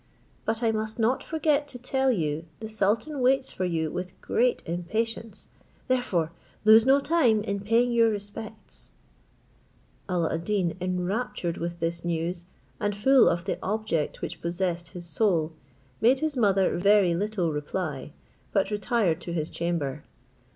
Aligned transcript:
But 0.45 0.63
I 0.63 0.71
must 0.71 0.97
not 0.97 1.21
forget 1.21 1.67
to 1.67 1.77
tell 1.77 2.09
you 2.11 2.45
the 2.59 2.67
sultan 2.67 3.19
waits 3.19 3.51
for 3.51 3.65
you 3.65 3.91
with 3.91 4.19
great 4.19 4.63
impatience, 4.65 5.49
therefore 5.87 6.31
lose 6.65 6.87
no 6.87 6.99
time 6.99 7.43
in 7.43 7.59
paying 7.59 7.91
your 7.91 8.09
respects." 8.09 8.93
Alla 10.09 10.33
ad 10.33 10.43
Deen, 10.43 10.75
enraptured 10.81 11.57
with 11.57 11.79
this 11.79 12.03
news, 12.03 12.45
and 12.79 12.95
full 12.97 13.29
of 13.29 13.45
the 13.45 13.59
object 13.61 14.23
which 14.23 14.41
possessed 14.41 14.87
his 14.87 15.05
soul, 15.05 15.51
made 16.01 16.19
his 16.19 16.35
mother 16.35 16.75
very 16.79 17.13
little 17.13 17.51
reply, 17.53 18.11
but 18.51 18.71
retired 18.71 19.21
to 19.21 19.31
his 19.33 19.51
chamber. 19.51 20.03